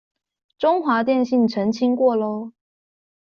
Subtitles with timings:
[0.57, 2.53] 中華電信澄清過囉